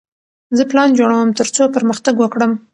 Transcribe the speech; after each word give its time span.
زه 0.57 0.63
پلان 0.71 0.89
جوړوم 0.97 1.29
ترڅو 1.39 1.63
پرمختګ 1.75 2.15
وکړم. 2.19 2.51